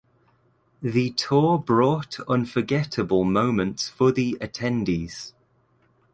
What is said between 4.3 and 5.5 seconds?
attendees.